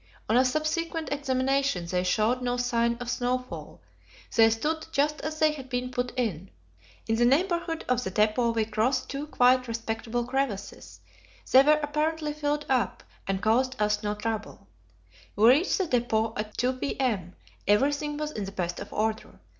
[0.27, 3.81] On a subsequent examination they showed no sign of snowfall;
[4.35, 6.49] they stood just as they had been put in.
[7.07, 11.01] In the neighbourhood of the depot we crossed two quite respectable crevasses;
[11.51, 14.65] they were apparently filled up, and caused us no trouble.
[15.35, 17.35] We reached the depot at 2 p.m.;
[17.67, 19.39] everything was in the best of order.